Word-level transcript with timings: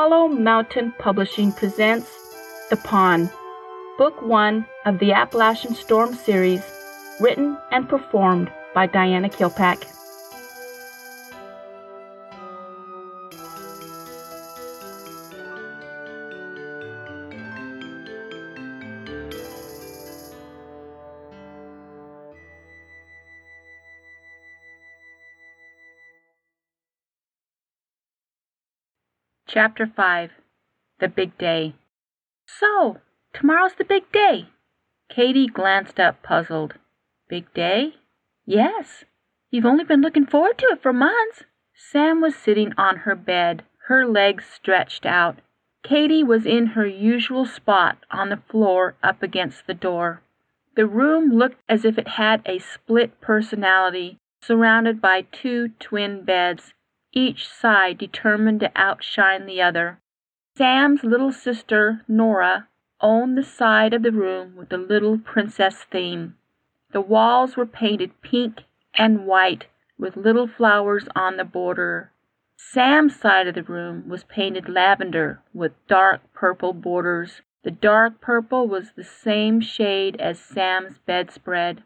Hollow 0.00 0.28
Mountain 0.28 0.94
Publishing 1.00 1.50
presents 1.50 2.08
The 2.70 2.76
Pawn, 2.76 3.28
Book 3.98 4.22
One 4.22 4.64
of 4.86 5.00
the 5.00 5.10
Appalachian 5.10 5.74
Storm 5.74 6.14
series, 6.14 6.62
written 7.18 7.58
and 7.72 7.88
performed 7.88 8.48
by 8.76 8.86
Diana 8.86 9.28
Kilpack. 9.28 9.82
Chapter 29.58 29.90
5 29.96 30.30
The 31.00 31.08
Big 31.08 31.36
Day. 31.36 31.74
So, 32.46 32.98
tomorrow's 33.34 33.74
the 33.76 33.84
big 33.84 34.12
day. 34.12 34.50
Katy 35.08 35.48
glanced 35.48 35.98
up, 35.98 36.22
puzzled. 36.22 36.74
Big 37.28 37.52
day? 37.54 37.94
Yes. 38.46 39.02
You've 39.50 39.66
only 39.66 39.82
been 39.82 40.00
looking 40.00 40.26
forward 40.26 40.58
to 40.58 40.66
it 40.66 40.80
for 40.80 40.92
months. 40.92 41.42
Sam 41.74 42.20
was 42.20 42.36
sitting 42.36 42.72
on 42.78 42.98
her 42.98 43.16
bed, 43.16 43.64
her 43.88 44.06
legs 44.06 44.44
stretched 44.44 45.04
out. 45.04 45.40
Katy 45.82 46.22
was 46.22 46.46
in 46.46 46.66
her 46.66 46.86
usual 46.86 47.44
spot 47.44 47.98
on 48.12 48.28
the 48.28 48.42
floor 48.48 48.94
up 49.02 49.24
against 49.24 49.66
the 49.66 49.74
door. 49.74 50.22
The 50.76 50.86
room 50.86 51.36
looked 51.36 51.60
as 51.68 51.84
if 51.84 51.98
it 51.98 52.10
had 52.10 52.42
a 52.46 52.60
split 52.60 53.20
personality, 53.20 54.18
surrounded 54.40 55.00
by 55.00 55.22
two 55.22 55.70
twin 55.80 56.24
beds 56.24 56.74
each 57.12 57.48
side 57.48 57.98
determined 57.98 58.60
to 58.60 58.72
outshine 58.76 59.46
the 59.46 59.62
other. 59.62 60.00
Sam's 60.56 61.04
little 61.04 61.32
sister, 61.32 62.02
Nora, 62.08 62.68
owned 63.00 63.38
the 63.38 63.44
side 63.44 63.94
of 63.94 64.02
the 64.02 64.12
room 64.12 64.56
with 64.56 64.68
the 64.68 64.76
little 64.76 65.18
princess 65.18 65.84
theme. 65.84 66.36
The 66.92 67.00
walls 67.00 67.56
were 67.56 67.66
painted 67.66 68.20
pink 68.22 68.64
and 68.94 69.26
white 69.26 69.66
with 69.98 70.16
little 70.16 70.48
flowers 70.48 71.06
on 71.14 71.36
the 71.36 71.44
border. 71.44 72.12
Sam's 72.56 73.14
side 73.18 73.46
of 73.46 73.54
the 73.54 73.62
room 73.62 74.08
was 74.08 74.24
painted 74.24 74.68
lavender 74.68 75.40
with 75.54 75.72
dark 75.86 76.22
purple 76.34 76.72
borders. 76.72 77.42
The 77.62 77.70
dark 77.70 78.20
purple 78.20 78.66
was 78.66 78.92
the 78.92 79.04
same 79.04 79.60
shade 79.60 80.16
as 80.20 80.40
Sam's 80.40 80.98
bedspread. 80.98 81.82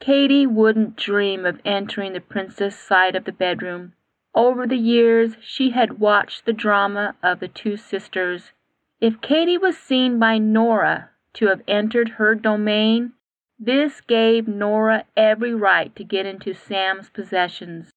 Katy 0.00 0.46
wouldn't 0.46 0.96
dream 0.96 1.44
of 1.44 1.60
entering 1.64 2.14
the 2.14 2.20
princess 2.20 2.78
side 2.78 3.14
of 3.14 3.24
the 3.24 3.32
bedroom. 3.32 3.92
Over 4.34 4.66
the 4.66 4.76
years 4.76 5.36
she 5.40 5.70
had 5.70 5.98
watched 5.98 6.44
the 6.44 6.52
drama 6.52 7.16
of 7.22 7.40
the 7.40 7.48
two 7.48 7.76
sisters. 7.76 8.52
If 9.00 9.20
Katy 9.20 9.58
was 9.58 9.76
seen 9.76 10.18
by 10.18 10.38
Nora 10.38 11.10
to 11.34 11.46
have 11.46 11.62
entered 11.66 12.10
her 12.10 12.34
domain, 12.34 13.12
this 13.58 14.00
gave 14.00 14.46
Nora 14.46 15.04
every 15.16 15.54
right 15.54 15.94
to 15.96 16.04
get 16.04 16.26
into 16.26 16.54
Sam's 16.54 17.10
possessions. 17.10 17.90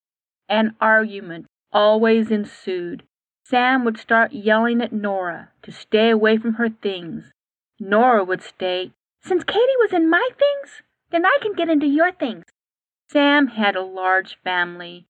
An 0.50 0.76
argument 0.82 1.46
always 1.72 2.32
ensued. 2.32 3.04
Sam 3.46 3.86
would 3.86 3.98
start 3.98 4.32
yelling 4.32 4.82
at 4.82 4.94
Nora 4.94 5.50
to 5.62 5.72
stay 5.72 6.10
away 6.10 6.38
from 6.38 6.56
her 6.56 6.70
things. 6.70 7.32
Nora 7.80 8.24
would 8.24 8.42
state, 8.42 8.92
Since 9.22 9.44
Katy 9.44 9.78
was 9.80 9.94
in 9.94 10.10
my 10.10 10.30
things, 10.38 10.82
then 11.12 11.26
I 11.26 11.38
can 11.42 11.54
get 11.54 11.70
into 11.70 11.88
your 11.88 12.12
things. 12.12 12.46
Sam 13.10 13.48
had 13.48 13.76
a 13.76 13.82
large 13.82 14.38
family. 14.44 15.06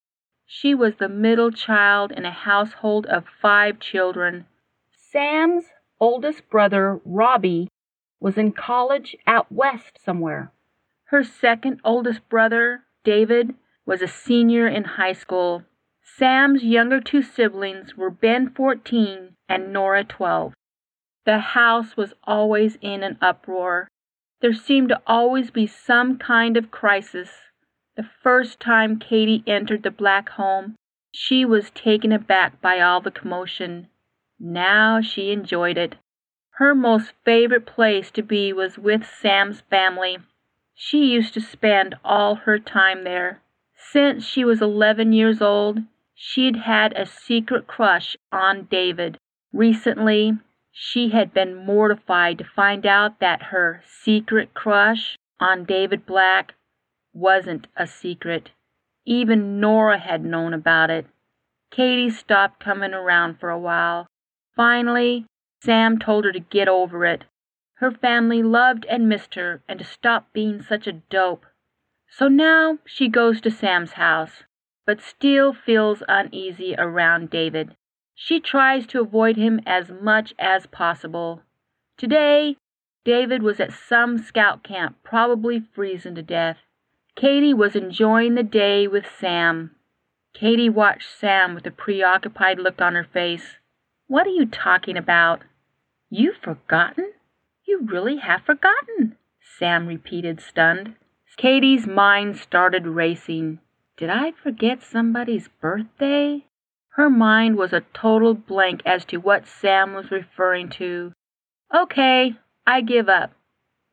She 0.56 0.76
was 0.76 0.98
the 0.98 1.10
middle 1.10 1.50
child 1.50 2.12
in 2.12 2.26
a 2.26 2.32
household 2.32 3.08
of 3.08 3.26
five 3.42 3.80
children. 3.80 4.46
Sam's 4.96 5.66
oldest 6.00 6.48
brother, 6.48 7.02
Robbie, 7.04 7.70
was 8.20 8.38
in 8.38 8.52
college 8.52 9.16
out 9.26 9.52
west 9.52 9.98
somewhere. 10.06 10.52
Her 11.06 11.24
second 11.24 11.82
oldest 11.84 12.30
brother, 12.30 12.84
David, 13.04 13.56
was 13.88 14.04
a 14.04 14.08
senior 14.08 14.68
in 14.68 14.84
high 14.84 15.14
school. 15.14 15.64
Sam's 16.04 16.64
younger 16.64 17.02
two 17.02 17.24
siblings 17.24 17.98
were 17.98 18.12
Ben 18.12 18.52
14 18.52 19.36
and 19.50 19.74
Nora 19.74 20.04
12. 20.04 20.54
The 21.26 21.40
house 21.40 21.98
was 21.98 22.14
always 22.26 22.78
in 22.80 23.02
an 23.02 23.18
uproar. 23.24 23.88
There 24.40 24.54
seemed 24.54 24.90
to 24.90 25.02
always 25.08 25.50
be 25.50 25.66
some 25.66 26.20
kind 26.20 26.58
of 26.58 26.70
crisis. 26.70 27.32
The 27.96 28.10
first 28.24 28.60
time 28.60 28.98
Katy 28.98 29.44
entered 29.46 29.84
the 29.84 29.92
black 29.92 30.30
home, 30.30 30.76
she 31.12 31.46
was 31.46 31.70
taken 31.70 32.12
aback 32.12 32.60
by 32.60 32.80
all 32.80 33.02
the 33.02 33.12
commotion. 33.12 33.88
Now 34.40 35.00
she 35.00 35.32
enjoyed 35.32 35.78
it. 35.78 35.98
Her 36.58 36.74
most 36.74 37.14
favorite 37.24 37.68
place 37.68 38.10
to 38.12 38.24
be 38.24 38.52
was 38.52 38.80
with 38.80 39.06
Sam's 39.06 39.62
family. 39.62 40.18
She 40.74 41.06
used 41.06 41.36
to 41.36 41.42
spend 41.42 41.94
all 42.04 42.34
her 42.36 42.58
time 42.58 43.04
there. 43.04 43.42
Since 43.76 44.26
she 44.26 44.44
was 44.44 44.60
11 44.60 45.14
years 45.14 45.40
old, 45.40 45.84
she'd 46.16 46.56
had 46.56 46.94
a 46.94 47.06
secret 47.06 47.68
crush 47.68 48.18
on 48.32 48.64
David. 48.72 49.20
Recently, 49.52 50.40
she 50.72 51.10
had 51.10 51.32
been 51.32 51.56
mortified 51.56 52.40
to 52.40 52.44
find 52.44 52.88
out 52.88 53.20
that 53.20 53.44
her 53.44 53.84
secret 53.86 54.56
crush 54.56 55.16
on 55.40 55.64
David 55.64 56.08
Black 56.08 56.56
wasn't 57.14 57.68
a 57.76 57.88
secret. 57.88 58.52
Even 59.06 59.60
Nora 59.60 60.00
had 60.00 60.24
known 60.24 60.54
about 60.54 60.90
it. 60.90 61.06
Katy 61.72 62.10
stopped 62.10 62.60
coming 62.60 62.94
around 62.94 63.40
for 63.40 63.50
a 63.50 63.60
while. 63.60 64.08
Finally, 64.56 65.26
Sam 65.62 65.98
told 65.98 66.26
her 66.26 66.32
to 66.32 66.40
get 66.40 66.68
over 66.68 67.06
it. 67.06 67.26
Her 67.76 67.92
family 67.92 68.44
loved 68.44 68.86
and 68.86 69.10
missed 69.10 69.36
her 69.36 69.62
and 69.68 69.80
to 69.80 69.86
stop 69.86 70.32
being 70.34 70.62
such 70.62 70.88
a 70.88 70.94
dope. 70.94 71.46
So 72.10 72.28
now 72.28 72.78
she 72.86 73.08
goes 73.08 73.42
to 73.42 73.52
Sam's 73.52 73.94
house, 73.94 74.44
but 74.86 75.02
still 75.02 75.54
feels 75.54 76.04
uneasy 76.08 76.76
around 76.78 77.30
David. 77.30 77.76
She 78.14 78.40
tries 78.40 78.86
to 78.88 79.02
avoid 79.02 79.36
him 79.36 79.60
as 79.66 79.90
much 79.90 80.34
as 80.38 80.68
possible. 80.68 81.42
Today, 81.98 82.58
David 83.04 83.42
was 83.42 83.60
at 83.60 83.74
some 83.74 84.18
scout 84.18 84.64
camp, 84.64 84.98
probably 85.04 85.60
freezing 85.60 86.16
to 86.16 86.22
death. 86.22 86.58
Katy 87.16 87.54
was 87.54 87.76
enjoying 87.76 88.36
the 88.36 88.44
day 88.44 88.88
with 88.88 89.06
Sam. 89.20 89.76
Katy 90.34 90.70
watched 90.70 91.10
Sam 91.10 91.54
with 91.54 91.66
a 91.66 91.72
preoccupied 91.72 92.60
look 92.60 92.82
on 92.82 92.96
her 92.96 93.04
face. 93.04 93.58
What 94.08 94.26
are 94.26 94.32
you 94.32 94.46
talking 94.46 94.98
about? 94.98 95.44
You've 96.10 96.38
forgotten? 96.38 97.14
You 97.66 97.82
really 97.86 98.18
have 98.18 98.44
forgotten, 98.44 99.18
Sam 99.40 99.88
repeated, 99.88 100.42
stunned. 100.42 100.96
Katy's 101.38 101.88
mind 101.88 102.38
started 102.38 102.86
racing. 102.86 103.60
Did 103.98 104.10
I 104.10 104.32
forget 104.32 104.84
somebody's 104.84 105.50
birthday? 105.62 106.46
Her 106.96 107.10
mind 107.10 107.58
was 107.58 107.74
a 107.74 107.86
total 107.94 108.34
blank 108.34 108.82
as 108.86 109.06
to 109.06 109.18
what 109.18 109.48
Sam 109.48 109.94
was 109.94 110.12
referring 110.12 110.70
to. 110.78 111.14
Okay, 111.74 112.36
I 112.68 112.82
give 112.82 113.10
up. 113.10 113.34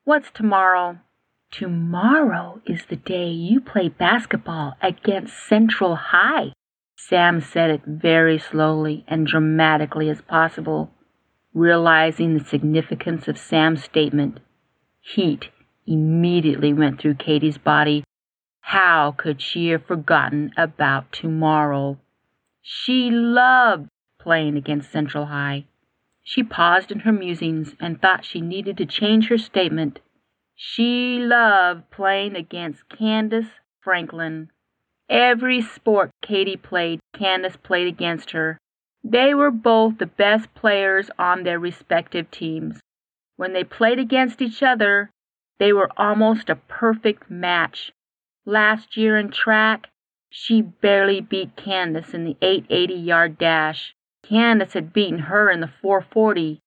What's 0.04 0.30
tomorrow? 0.30 0.98
Tomorrow 1.50 2.62
is 2.64 2.86
the 2.86 2.96
day 2.96 3.28
you 3.28 3.60
play 3.60 3.88
basketball 3.88 4.74
against 4.80 5.48
Central 5.48 5.96
High. 5.96 6.52
Sam 6.96 7.40
said 7.40 7.70
it 7.70 7.82
very 7.84 8.38
slowly 8.38 9.04
and 9.08 9.26
dramatically 9.26 10.08
as 10.08 10.20
possible. 10.20 10.92
Realizing 11.52 12.34
the 12.34 12.44
significance 12.44 13.26
of 13.26 13.36
Sam's 13.36 13.82
statement, 13.82 14.38
heat 15.00 15.48
immediately 15.88 16.72
went 16.72 17.00
through 17.00 17.14
Katy's 17.14 17.58
body. 17.58 18.04
How 18.60 19.10
could 19.10 19.42
she 19.42 19.70
have 19.70 19.84
forgotten 19.84 20.53
about 20.56 21.10
tomorrow? 21.10 21.98
She 22.62 23.10
loved 23.10 23.88
playing 24.20 24.56
against 24.56 24.92
Central 24.92 25.26
High. 25.26 25.64
She 26.22 26.44
paused 26.44 26.92
in 26.92 27.00
her 27.00 27.12
musings 27.12 27.74
and 27.80 28.00
thought 28.00 28.24
she 28.24 28.41
needed 28.41 28.76
to 28.76 28.86
change 28.86 29.26
her 29.28 29.38
statement 29.38 29.98
she 30.62 31.18
loved 31.18 31.91
playing 31.91 32.36
against 32.36 32.86
Candace 32.91 33.48
Franklin. 33.80 34.51
Every 35.09 35.62
sport 35.62 36.10
Katy 36.21 36.59
played, 36.59 37.01
Candace 37.15 37.57
played 37.57 37.89
against 37.89 38.33
her. 38.33 38.59
They 39.03 39.33
were 39.33 39.51
both 39.51 39.97
the 39.97 40.04
best 40.04 40.53
players 40.53 41.10
on 41.18 41.45
their 41.45 41.59
respective 41.59 42.30
teams. 42.30 42.78
When 43.36 43.54
they 43.54 43.65
played 43.65 43.98
against 43.98 44.42
each 44.42 44.62
other, 44.62 45.09
they 45.59 45.72
were 45.72 45.89
almost 45.97 46.51
a 46.51 46.57
perfect 46.57 47.30
match. 47.30 47.91
Last 48.45 48.98
year 48.98 49.16
in 49.16 49.30
track, 49.30 49.89
she 50.28 50.60
barely 50.60 51.22
beat 51.22 51.56
Candace 51.56 52.13
in 52.13 52.24
the 52.24 52.36
880 52.42 52.95
yard 52.97 53.39
dash. 53.39 53.95
Candace 54.22 54.74
had 54.74 54.92
beaten 54.92 55.21
her 55.21 55.51
in 55.51 55.60
the 55.60 55.72
440. 55.80 56.60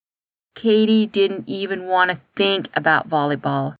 Katy 0.56 1.06
didn't 1.06 1.48
even 1.48 1.86
want 1.86 2.10
to 2.10 2.20
think 2.36 2.66
about 2.74 3.08
volleyball. 3.08 3.76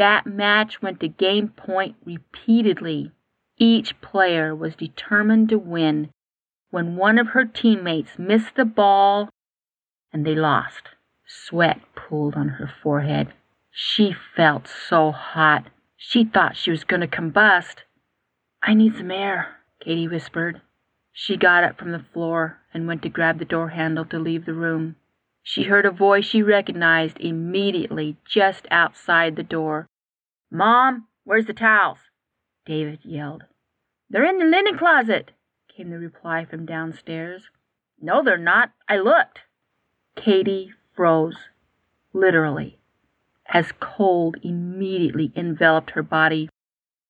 That 0.00 0.24
match 0.26 0.80
went 0.80 1.00
to 1.00 1.08
game 1.08 1.48
point 1.48 1.96
repeatedly. 2.06 3.12
Each 3.58 4.00
player 4.00 4.54
was 4.54 4.74
determined 4.74 5.50
to 5.50 5.58
win. 5.58 6.08
When 6.70 6.96
one 6.96 7.18
of 7.18 7.28
her 7.28 7.44
teammates 7.44 8.18
missed 8.18 8.54
the 8.54 8.64
ball 8.64 9.28
and 10.10 10.24
they 10.24 10.34
lost. 10.34 10.88
Sweat 11.26 11.82
pooled 11.94 12.34
on 12.34 12.48
her 12.48 12.72
forehead. 12.82 13.34
She 13.70 14.16
felt 14.34 14.66
so 14.66 15.10
hot. 15.10 15.66
She 15.98 16.24
thought 16.24 16.56
she 16.56 16.70
was 16.70 16.84
going 16.84 17.02
to 17.02 17.06
combust. 17.06 17.80
I 18.62 18.72
need 18.72 18.96
some 18.96 19.10
air, 19.10 19.58
Katy 19.84 20.08
whispered. 20.08 20.62
She 21.12 21.36
got 21.36 21.62
up 21.62 21.78
from 21.78 21.92
the 21.92 22.06
floor 22.14 22.60
and 22.72 22.86
went 22.86 23.02
to 23.02 23.10
grab 23.10 23.38
the 23.38 23.44
door 23.44 23.68
handle 23.68 24.06
to 24.06 24.18
leave 24.18 24.46
the 24.46 24.54
room. 24.54 24.96
She 25.42 25.64
heard 25.64 25.84
a 25.84 25.90
voice 25.90 26.24
she 26.24 26.42
recognized 26.42 27.18
immediately 27.20 28.16
just 28.24 28.66
outside 28.70 29.36
the 29.36 29.42
door. 29.42 29.88
Mom, 30.50 31.06
where's 31.24 31.46
the 31.46 31.52
towels? 31.52 31.98
David 32.66 33.00
yelled. 33.04 33.44
They're 34.08 34.24
in 34.24 34.38
the 34.38 34.44
linen 34.44 34.76
closet, 34.76 35.30
came 35.68 35.90
the 35.90 35.98
reply 35.98 36.44
from 36.44 36.66
downstairs. 36.66 37.50
No, 38.00 38.22
they're 38.22 38.36
not. 38.36 38.72
I 38.88 38.96
looked. 38.96 39.40
Katy 40.16 40.72
froze, 40.94 41.36
literally, 42.12 42.78
as 43.46 43.72
cold 43.78 44.38
immediately 44.42 45.32
enveloped 45.36 45.90
her 45.90 46.02
body. 46.02 46.48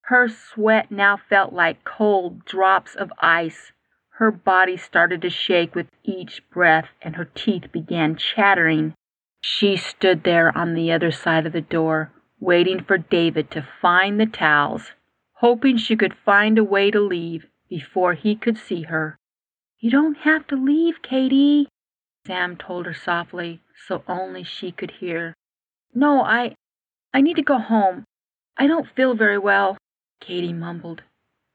Her 0.02 0.28
sweat 0.28 0.90
now 0.90 1.16
felt 1.16 1.52
like 1.52 1.84
cold 1.84 2.44
drops 2.44 2.94
of 2.94 3.12
ice. 3.20 3.72
Her 4.10 4.30
body 4.30 4.76
started 4.76 5.22
to 5.22 5.30
shake 5.30 5.74
with 5.74 5.86
each 6.04 6.42
breath, 6.50 6.88
and 7.00 7.16
her 7.16 7.24
teeth 7.24 7.72
began 7.72 8.16
chattering. 8.16 8.92
She 9.40 9.76
stood 9.76 10.24
there 10.24 10.56
on 10.56 10.74
the 10.74 10.92
other 10.92 11.10
side 11.10 11.46
of 11.46 11.52
the 11.52 11.62
door, 11.62 12.12
waiting 12.40 12.82
for 12.82 12.98
David 12.98 13.50
to 13.50 13.68
find 13.80 14.18
the 14.18 14.26
towels, 14.26 14.92
hoping 15.34 15.76
she 15.76 15.96
could 15.96 16.14
find 16.24 16.58
a 16.58 16.64
way 16.64 16.90
to 16.90 17.00
leave 17.00 17.46
before 17.68 18.14
he 18.14 18.34
could 18.34 18.58
see 18.58 18.82
her. 18.82 19.18
You 19.78 19.90
don't 19.90 20.18
have 20.18 20.46
to 20.48 20.56
leave, 20.56 21.02
Katy, 21.02 21.68
Sam 22.26 22.56
told 22.56 22.86
her 22.86 22.94
softly, 22.94 23.62
so 23.86 24.02
only 24.06 24.44
she 24.44 24.72
could 24.72 24.90
hear. 24.90 25.34
No, 25.94 26.22
I 26.22 26.54
I 27.14 27.20
need 27.20 27.36
to 27.36 27.42
go 27.42 27.58
home. 27.58 28.04
I 28.56 28.66
don't 28.66 28.94
feel 28.94 29.14
very 29.14 29.38
well, 29.38 29.78
Katy 30.20 30.52
mumbled. 30.52 31.02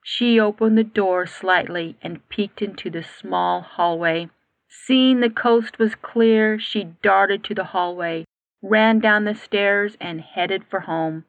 She 0.03 0.39
opened 0.39 0.77
the 0.77 0.83
door 0.83 1.25
slightly 1.27 1.97
and 2.01 2.27
peeked 2.29 2.61
into 2.61 2.89
the 2.89 3.03
small 3.03 3.61
hallway. 3.61 4.29
Seeing 4.67 5.19
the 5.19 5.29
coast 5.29 5.79
was 5.79 5.95
clear, 5.95 6.59
she 6.59 6.95
darted 7.01 7.43
to 7.45 7.55
the 7.55 7.65
hallway, 7.65 8.25
ran 8.61 8.99
down 8.99 9.25
the 9.25 9.35
stairs, 9.35 9.97
and 9.99 10.21
headed 10.21 10.63
for 10.65 10.81
home. 10.81 11.25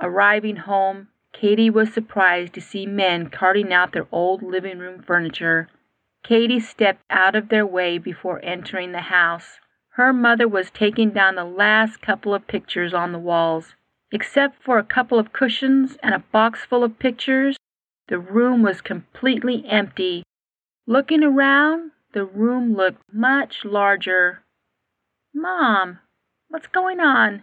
Arriving 0.00 0.56
home, 0.56 1.08
Katy 1.32 1.68
was 1.68 1.92
surprised 1.92 2.54
to 2.54 2.60
see 2.60 2.86
men 2.86 3.28
carting 3.28 3.72
out 3.72 3.92
their 3.92 4.06
old 4.12 4.42
living 4.42 4.78
room 4.78 5.02
furniture. 5.02 5.68
Katy 6.22 6.60
stepped 6.60 7.02
out 7.10 7.34
of 7.34 7.48
their 7.48 7.66
way 7.66 7.98
before 7.98 8.40
entering 8.42 8.92
the 8.92 9.02
house. 9.02 9.58
Her 9.90 10.12
mother 10.12 10.48
was 10.48 10.70
taking 10.70 11.10
down 11.10 11.34
the 11.34 11.44
last 11.44 12.00
couple 12.00 12.34
of 12.34 12.46
pictures 12.46 12.94
on 12.94 13.12
the 13.12 13.18
walls. 13.18 13.74
Except 14.10 14.62
for 14.62 14.78
a 14.78 14.84
couple 14.84 15.18
of 15.18 15.32
cushions 15.32 15.96
and 16.02 16.14
a 16.14 16.20
box 16.20 16.64
full 16.64 16.84
of 16.84 16.98
pictures, 16.98 17.56
the 18.08 18.18
room 18.18 18.62
was 18.62 18.80
completely 18.80 19.64
empty. 19.66 20.22
Looking 20.86 21.24
around, 21.24 21.90
the 22.12 22.24
room 22.24 22.74
looked 22.74 23.02
much 23.12 23.64
larger. 23.64 24.42
Mom, 25.34 25.98
what's 26.54 26.68
going 26.68 27.00
on? 27.00 27.42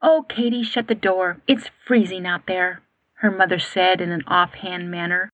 Oh, 0.00 0.24
Katy, 0.26 0.62
shut 0.62 0.88
the 0.88 0.94
door. 0.94 1.42
It's 1.46 1.68
freezing 1.86 2.24
out 2.24 2.46
there, 2.46 2.80
her 3.16 3.30
mother 3.30 3.58
said 3.58 4.00
in 4.00 4.10
an 4.10 4.22
offhand 4.26 4.90
manner. 4.90 5.28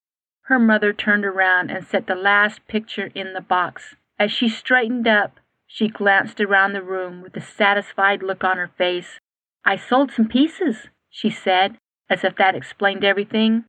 Her 0.47 0.59
mother 0.59 0.93
turned 0.93 1.25
around 1.25 1.71
and 1.71 1.87
set 1.87 2.09
the 2.09 2.17
last 2.17 2.67
picture 2.67 3.13
in 3.15 3.33
the 3.33 3.41
box. 3.41 3.95
As 4.19 4.33
she 4.33 4.49
straightened 4.49 5.07
up, 5.07 5.39
she 5.65 5.87
glanced 5.87 6.41
around 6.41 6.73
the 6.73 6.83
room 6.83 7.23
with 7.23 7.37
a 7.37 7.41
satisfied 7.41 8.21
look 8.21 8.43
on 8.43 8.57
her 8.57 8.73
face. 8.77 9.21
I 9.65 9.77
sold 9.77 10.11
some 10.11 10.27
pieces, 10.27 10.89
she 11.09 11.31
said, 11.31 11.79
as 12.11 12.25
if 12.25 12.35
that 12.35 12.57
explained 12.57 13.05
everything. 13.05 13.63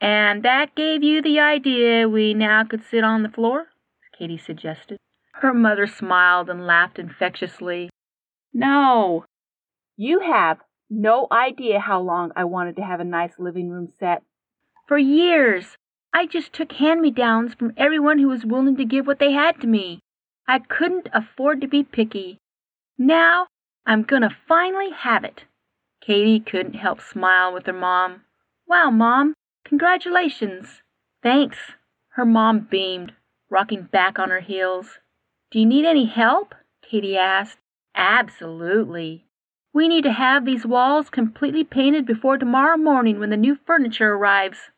And 0.00 0.42
that 0.42 0.74
gave 0.74 1.04
you 1.04 1.22
the 1.22 1.38
idea 1.38 2.08
we 2.08 2.34
now 2.34 2.64
could 2.64 2.82
sit 2.84 3.04
on 3.04 3.22
the 3.22 3.28
floor? 3.28 3.68
Katy 4.18 4.38
suggested. 4.38 4.98
Her 5.34 5.54
mother 5.54 5.86
smiled 5.86 6.50
and 6.50 6.66
laughed 6.66 6.98
infectiously. 6.98 7.88
No, 8.54 9.24
you 9.96 10.20
have 10.20 10.58
no 10.90 11.26
idea 11.32 11.80
how 11.80 12.00
long 12.00 12.32
I 12.36 12.44
wanted 12.44 12.76
to 12.76 12.84
have 12.84 13.00
a 13.00 13.04
nice 13.04 13.32
living 13.38 13.70
room 13.70 13.88
set. 13.98 14.22
For 14.86 14.98
years, 14.98 15.78
I 16.12 16.26
just 16.26 16.52
took 16.52 16.72
hand 16.72 17.00
me 17.00 17.10
downs 17.10 17.54
from 17.54 17.72
everyone 17.76 18.18
who 18.18 18.28
was 18.28 18.44
willing 18.44 18.76
to 18.76 18.84
give 18.84 19.06
what 19.06 19.18
they 19.18 19.32
had 19.32 19.60
to 19.62 19.66
me. 19.66 20.00
I 20.46 20.58
couldn't 20.58 21.08
afford 21.14 21.60
to 21.62 21.68
be 21.68 21.82
picky. 21.82 22.38
Now 22.98 23.46
I'm 23.86 24.02
going 24.02 24.22
to 24.22 24.36
finally 24.46 24.90
have 24.90 25.24
it. 25.24 25.44
Katy 26.02 26.40
couldn't 26.40 26.74
help 26.74 27.00
smile 27.00 27.54
with 27.54 27.64
her 27.66 27.72
mom. 27.72 28.22
Wow, 28.66 28.90
Mom, 28.90 29.34
congratulations. 29.64 30.82
Thanks. 31.22 31.56
Her 32.10 32.26
mom 32.26 32.68
beamed, 32.70 33.12
rocking 33.48 33.84
back 33.84 34.18
on 34.18 34.28
her 34.28 34.40
heels. 34.40 34.98
Do 35.50 35.58
you 35.58 35.66
need 35.66 35.86
any 35.86 36.06
help? 36.06 36.54
Katy 36.82 37.16
asked. 37.16 37.58
Absolutely. 37.94 39.26
We 39.72 39.88
need 39.88 40.04
to 40.04 40.12
have 40.12 40.44
these 40.44 40.66
walls 40.66 41.10
completely 41.10 41.64
painted 41.64 42.06
before 42.06 42.38
tomorrow 42.38 42.76
morning 42.76 43.18
when 43.18 43.30
the 43.30 43.36
new 43.36 43.54
furniture 43.54 44.14
arrives. 44.14 44.70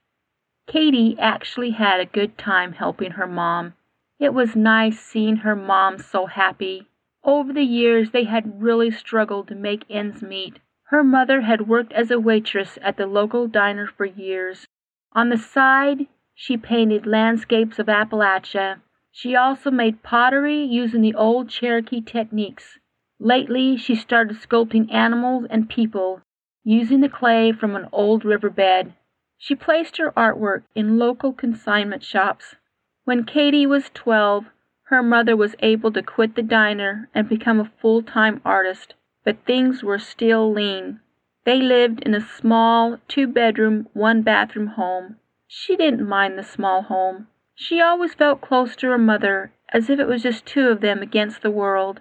Katy 0.66 1.16
actually 1.19 1.70
had 1.70 2.00
a 2.00 2.06
good 2.06 2.38
time 2.38 2.72
helping 2.72 3.12
her 3.12 3.26
mom. 3.26 3.75
It 4.19 4.32
was 4.32 4.56
nice 4.56 5.00
seeing 5.00 5.38
her 5.38 5.56
mom 5.56 5.99
so 5.99 6.26
happy. 6.26 6.88
Over 7.22 7.52
the 7.52 7.64
years, 7.64 8.11
they 8.11 8.25
had 8.25 8.62
really 8.62 8.90
struggled 8.90 9.49
to 9.49 9.55
make 9.55 9.84
ends 9.90 10.22
meet. 10.22 10.61
Her 10.84 11.02
mother 11.02 11.40
had 11.40 11.69
worked 11.69 11.93
as 11.93 12.11
a 12.11 12.20
waitress 12.20 12.78
at 12.82 12.96
the 12.96 13.06
local 13.06 13.49
diner 13.49 13.87
for 13.87 14.05
years. 14.05 14.66
On 15.12 15.28
the 15.28 15.38
side, 15.38 16.06
she 16.34 16.56
painted 16.56 17.06
landscapes 17.06 17.78
of 17.78 17.87
Appalachia. 17.87 18.81
She 19.11 19.34
also 19.34 19.70
made 19.70 20.02
pottery 20.02 20.62
using 20.62 21.00
the 21.00 21.14
old 21.14 21.49
Cherokee 21.49 22.00
techniques. 22.00 22.78
Lately, 23.20 23.76
she 23.76 23.94
started 23.94 24.38
sculpting 24.38 24.93
animals 24.93 25.46
and 25.49 25.69
people 25.69 26.20
using 26.64 27.00
the 27.00 27.08
clay 27.08 27.52
from 27.52 27.76
an 27.76 27.88
old 27.93 28.25
riverbed. 28.25 28.93
She 29.38 29.55
placed 29.55 29.99
her 29.99 30.11
artwork 30.16 30.64
in 30.75 30.99
local 30.99 31.33
consignment 31.33 32.02
shops. 32.02 32.56
When 33.04 33.25
Katy 33.25 33.66
was 33.66 33.90
12, 33.94 34.47
her 34.88 35.02
mother 35.02 35.37
was 35.37 35.54
able 35.61 35.92
to 35.92 36.02
quit 36.02 36.35
the 36.35 36.42
diner 36.42 37.09
and 37.14 37.28
become 37.28 37.61
a 37.61 37.71
full 37.80 38.02
time 38.02 38.40
artist, 38.44 38.94
but 39.25 39.44
things 39.44 39.83
were 39.83 39.99
still 39.99 40.52
lean. 40.52 41.00
They 41.44 41.61
lived 41.61 42.02
in 42.02 42.14
a 42.14 42.21
small, 42.21 42.99
two 43.06 43.26
bedroom, 43.26 43.88
one 43.92 44.23
bathroom 44.23 44.68
home. 44.68 45.16
She 45.47 45.76
didn't 45.76 46.09
mind 46.09 46.38
the 46.38 46.42
small 46.42 46.83
home. 46.83 47.28
She 47.54 47.80
always 47.80 48.14
felt 48.14 48.40
close 48.40 48.75
to 48.76 48.88
her 48.88 48.99
mother, 48.99 49.52
as 49.73 49.88
if 49.88 50.00
it 50.00 50.09
was 50.09 50.23
just 50.23 50.47
two 50.47 50.68
of 50.68 50.80
them 50.80 51.02
against 51.02 51.42
the 51.42 51.50
world. 51.50 52.00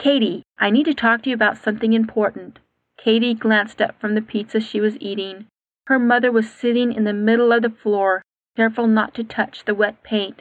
Katy, 0.00 0.42
I 0.58 0.70
need 0.70 0.84
to 0.84 0.94
talk 0.94 1.22
to 1.22 1.28
you 1.28 1.34
about 1.34 1.58
something 1.58 1.92
important. 1.92 2.58
Katy 2.96 3.34
glanced 3.34 3.82
up 3.82 4.00
from 4.00 4.14
the 4.14 4.22
pizza 4.22 4.58
she 4.58 4.80
was 4.80 4.96
eating. 4.98 5.46
Her 5.88 5.98
mother 5.98 6.32
was 6.32 6.50
sitting 6.50 6.94
in 6.94 7.04
the 7.04 7.12
middle 7.12 7.52
of 7.52 7.60
the 7.60 7.68
floor, 7.68 8.22
careful 8.56 8.86
not 8.86 9.12
to 9.16 9.24
touch 9.24 9.66
the 9.66 9.74
wet 9.74 10.02
paint. 10.02 10.40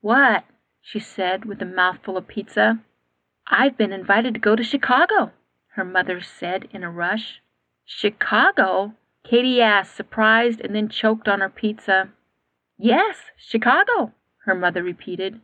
What? 0.00 0.42
she 0.80 0.98
said 0.98 1.44
with 1.44 1.62
a 1.62 1.64
mouthful 1.64 2.16
of 2.16 2.26
pizza. 2.26 2.80
I've 3.46 3.76
been 3.76 3.92
invited 3.92 4.34
to 4.34 4.40
go 4.40 4.56
to 4.56 4.64
Chicago, 4.64 5.30
her 5.74 5.84
mother 5.84 6.20
said 6.20 6.66
in 6.72 6.82
a 6.82 6.90
rush. 6.90 7.40
Chicago? 7.84 8.94
Katy 9.22 9.62
asked, 9.62 9.94
surprised, 9.94 10.60
and 10.60 10.74
then 10.74 10.88
choked 10.88 11.28
on 11.28 11.38
her 11.38 11.48
pizza. 11.48 12.08
Yes, 12.78 13.30
Chicago, 13.36 14.12
her 14.44 14.56
mother 14.56 14.82
repeated. 14.82 15.40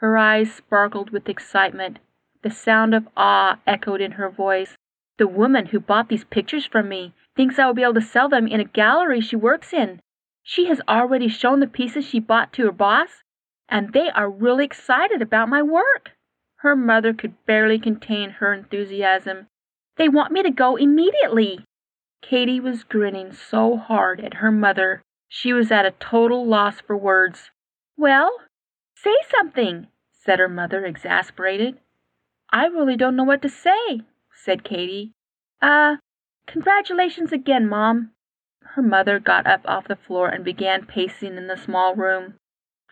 Her 0.00 0.18
eyes 0.18 0.52
sparkled 0.52 1.10
with 1.10 1.28
excitement. 1.28 2.00
The 2.44 2.50
sound 2.50 2.94
of 2.94 3.08
awe 3.16 3.58
echoed 3.66 4.00
in 4.02 4.12
her 4.12 4.28
voice. 4.28 4.76
The 5.16 5.26
woman 5.26 5.66
who 5.66 5.80
bought 5.80 6.08
these 6.08 6.24
pictures 6.24 6.66
from 6.66 6.88
me 6.88 7.14
thinks 7.34 7.58
I 7.58 7.66
will 7.66 7.74
be 7.74 7.82
able 7.82 7.94
to 7.94 8.02
sell 8.02 8.28
them 8.28 8.46
in 8.46 8.60
a 8.60 8.64
gallery 8.64 9.20
she 9.20 9.34
works 9.34 9.72
in. 9.72 10.00
She 10.42 10.66
has 10.66 10.80
already 10.86 11.26
shown 11.26 11.60
the 11.60 11.66
pieces 11.66 12.04
she 12.04 12.20
bought 12.20 12.52
to 12.52 12.66
her 12.66 12.72
boss, 12.72 13.22
and 13.68 13.94
they 13.94 14.10
are 14.10 14.30
really 14.30 14.66
excited 14.66 15.22
about 15.22 15.48
my 15.48 15.62
work. 15.62 16.12
Her 16.56 16.76
mother 16.76 17.14
could 17.14 17.44
barely 17.46 17.78
contain 17.78 18.30
her 18.30 18.52
enthusiasm. 18.52 19.46
They 19.96 20.10
want 20.10 20.30
me 20.30 20.42
to 20.42 20.50
go 20.50 20.76
immediately. 20.76 21.64
Katy 22.22 22.60
was 22.60 22.84
grinning 22.84 23.32
so 23.32 23.78
hard 23.78 24.20
at 24.20 24.34
her 24.34 24.52
mother 24.52 25.02
she 25.28 25.52
was 25.52 25.72
at 25.72 25.86
a 25.86 25.90
total 25.92 26.46
loss 26.46 26.80
for 26.80 26.96
words. 26.96 27.50
Well, 27.96 28.30
say 28.94 29.16
something, 29.30 29.88
said 30.12 30.38
her 30.38 30.48
mother, 30.48 30.84
exasperated. 30.84 31.80
I 32.54 32.66
really 32.66 32.96
don't 32.96 33.16
know 33.16 33.24
what 33.24 33.42
to 33.42 33.48
say, 33.48 34.02
said 34.32 34.62
Katy. 34.62 35.10
Uh, 35.60 35.96
congratulations 36.46 37.32
again, 37.32 37.68
Mom. 37.68 38.12
Her 38.62 38.82
mother 38.82 39.18
got 39.18 39.44
up 39.44 39.62
off 39.64 39.88
the 39.88 39.96
floor 39.96 40.28
and 40.28 40.44
began 40.44 40.86
pacing 40.86 41.36
in 41.36 41.48
the 41.48 41.56
small 41.56 41.96
room. 41.96 42.34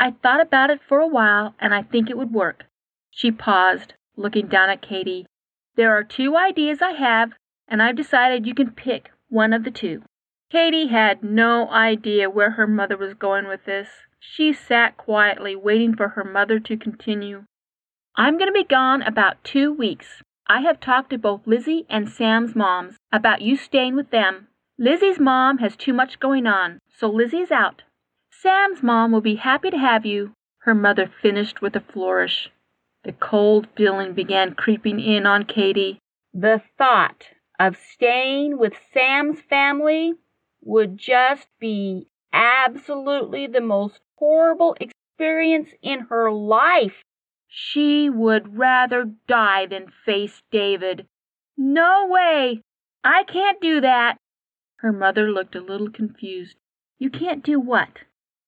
I 0.00 0.10
thought 0.10 0.40
about 0.40 0.70
it 0.70 0.80
for 0.88 0.98
a 0.98 1.06
while, 1.06 1.54
and 1.60 1.72
I 1.72 1.82
think 1.82 2.10
it 2.10 2.18
would 2.18 2.32
work. 2.32 2.64
She 3.12 3.30
paused, 3.30 3.94
looking 4.16 4.48
down 4.48 4.68
at 4.68 4.82
Katy. 4.82 5.26
There 5.76 5.96
are 5.96 6.02
two 6.02 6.36
ideas 6.36 6.82
I 6.82 6.94
have, 6.94 7.34
and 7.68 7.80
I've 7.80 7.94
decided 7.94 8.48
you 8.48 8.56
can 8.56 8.72
pick 8.72 9.12
one 9.28 9.52
of 9.52 9.62
the 9.62 9.70
two. 9.70 10.02
Katy 10.50 10.88
had 10.88 11.22
no 11.22 11.70
idea 11.70 12.28
where 12.28 12.50
her 12.50 12.66
mother 12.66 12.96
was 12.96 13.14
going 13.14 13.46
with 13.46 13.64
this. 13.64 13.88
She 14.18 14.52
sat 14.52 14.96
quietly, 14.96 15.54
waiting 15.54 15.94
for 15.94 16.08
her 16.08 16.24
mother 16.24 16.58
to 16.58 16.76
continue. 16.76 17.44
I'm 18.14 18.36
going 18.36 18.48
to 18.48 18.52
be 18.52 18.64
gone 18.64 19.00
about 19.00 19.42
two 19.42 19.72
weeks. 19.72 20.22
I 20.46 20.60
have 20.60 20.80
talked 20.80 21.10
to 21.10 21.18
both 21.18 21.46
Lizzie 21.46 21.86
and 21.88 22.10
Sam's 22.10 22.54
moms 22.54 22.96
about 23.10 23.40
you 23.40 23.56
staying 23.56 23.96
with 23.96 24.10
them. 24.10 24.48
Lizzie's 24.78 25.18
mom 25.18 25.58
has 25.58 25.76
too 25.76 25.94
much 25.94 26.20
going 26.20 26.46
on, 26.46 26.78
so 26.94 27.08
Lizzie's 27.08 27.50
out. 27.50 27.82
Sam's 28.30 28.82
mom 28.82 29.12
will 29.12 29.22
be 29.22 29.36
happy 29.36 29.70
to 29.70 29.78
have 29.78 30.04
you, 30.04 30.34
her 30.58 30.74
mother 30.74 31.10
finished 31.22 31.62
with 31.62 31.74
a 31.74 31.80
flourish. 31.80 32.50
The 33.04 33.12
cold 33.12 33.66
feeling 33.76 34.12
began 34.12 34.54
creeping 34.54 35.00
in 35.00 35.24
on 35.24 35.44
Katy. 35.44 35.98
The 36.34 36.60
thought 36.76 37.28
of 37.58 37.78
staying 37.94 38.58
with 38.58 38.74
Sam's 38.92 39.40
family 39.40 40.14
would 40.62 40.98
just 40.98 41.48
be 41.58 42.08
absolutely 42.32 43.46
the 43.46 43.60
most 43.62 44.00
horrible 44.16 44.76
experience 44.80 45.70
in 45.80 46.00
her 46.10 46.30
life. 46.30 47.02
She 47.54 48.08
would 48.08 48.56
rather 48.56 49.04
die 49.26 49.66
than 49.66 49.90
face 49.90 50.42
David. 50.50 51.06
No 51.54 52.06
way! 52.06 52.62
I 53.04 53.24
can't 53.24 53.60
do 53.60 53.78
that. 53.82 54.16
Her 54.76 54.90
mother 54.90 55.30
looked 55.30 55.54
a 55.54 55.60
little 55.60 55.90
confused. 55.90 56.56
You 56.98 57.10
can't 57.10 57.44
do 57.44 57.60
what? 57.60 58.04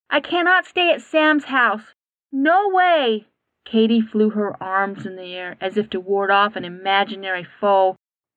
I 0.08 0.20
cannot 0.20 0.64
stay 0.64 0.90
at 0.90 1.02
Sam's 1.02 1.44
house. 1.44 1.92
No 2.32 2.66
way! 2.70 3.26
Katy 3.66 4.00
flew 4.00 4.30
her 4.30 4.56
arms 4.62 5.04
in 5.04 5.16
the 5.16 5.34
air 5.34 5.58
as 5.60 5.76
if 5.76 5.90
to 5.90 6.00
ward 6.00 6.30
off 6.30 6.56
an 6.56 6.64
imaginary 6.64 7.44
foe. 7.44 7.96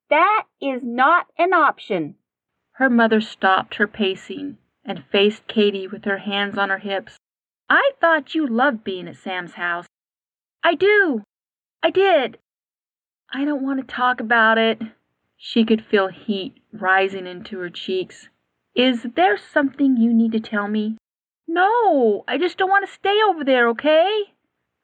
That 0.09 0.47
is 0.59 0.83
not 0.83 1.27
an 1.37 1.53
option. 1.53 2.15
Her 2.73 2.89
mother 2.89 3.21
stopped 3.21 3.75
her 3.75 3.87
pacing 3.87 4.57
and 4.83 5.05
faced 5.05 5.47
Katy 5.47 5.87
with 5.87 6.03
her 6.03 6.17
hands 6.17 6.57
on 6.57 6.69
her 6.69 6.79
hips. 6.79 7.15
I 7.69 7.91
thought 8.01 8.35
you 8.35 8.45
loved 8.45 8.83
being 8.83 9.07
at 9.07 9.15
Sam's 9.15 9.53
house. 9.53 9.87
I 10.67 10.75
do. 10.75 11.23
I 11.81 11.91
did. 11.91 12.39
I 13.31 13.45
don't 13.45 13.63
want 13.63 13.79
to 13.79 13.95
talk 13.95 14.19
about 14.19 14.57
it. 14.57 14.81
She 15.37 15.63
could 15.63 15.85
feel 15.85 16.09
heat 16.09 16.57
rising 16.73 17.25
into 17.25 17.59
her 17.59 17.69
cheeks. 17.69 18.27
Is 18.75 19.07
there 19.15 19.37
something 19.37 19.95
you 19.95 20.13
need 20.13 20.33
to 20.33 20.41
tell 20.41 20.67
me? 20.67 20.97
No, 21.47 22.25
I 22.27 22.37
just 22.37 22.57
don't 22.57 22.69
want 22.69 22.85
to 22.85 22.93
stay 22.93 23.17
over 23.29 23.45
there, 23.45 23.69
okay? 23.69 24.33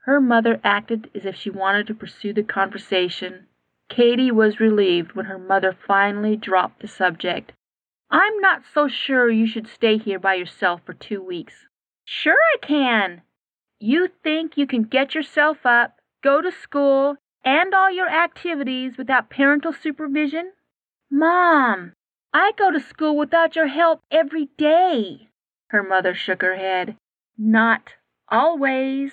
Her 0.06 0.22
mother 0.22 0.62
acted 0.64 1.10
as 1.14 1.26
if 1.26 1.36
she 1.36 1.50
wanted 1.50 1.88
to 1.88 1.94
pursue 1.94 2.32
the 2.32 2.44
conversation. 2.44 3.48
Katy 3.90 4.32
was 4.32 4.62
relieved 4.62 5.12
when 5.12 5.26
her 5.26 5.38
mother 5.38 5.76
finally 5.86 6.38
dropped 6.38 6.82
the 6.82 6.88
subject. 6.88 7.52
I'm 8.10 8.40
not 8.40 8.62
so 8.74 8.88
sure 8.88 9.30
you 9.30 9.46
should 9.46 9.68
stay 9.68 9.98
here 9.98 10.20
by 10.20 10.36
yourself 10.36 10.80
for 10.86 10.94
two 10.94 11.22
weeks. 11.22 11.68
Sure, 12.06 12.38
I 12.54 12.66
can. 12.66 13.24
You 13.86 14.08
think 14.24 14.56
you 14.56 14.66
can 14.66 14.84
get 14.84 15.14
yourself 15.14 15.66
up, 15.66 16.00
go 16.24 16.42
to 16.42 16.54
school, 16.54 17.18
and 17.44 17.74
all 17.74 17.92
your 17.92 18.08
activities 18.08 18.94
without 18.98 19.30
parental 19.30 19.74
supervision? 19.74 20.54
Mom, 21.12 21.92
I 22.34 22.54
go 22.58 22.72
to 22.72 22.80
school 22.80 23.18
without 23.18 23.58
your 23.58 23.68
help 23.68 24.00
every 24.10 24.48
day. 24.58 25.28
Her 25.68 25.84
mother 25.84 26.16
shook 26.16 26.42
her 26.44 26.56
head. 26.56 26.96
Not 27.38 27.96
always. 28.30 29.12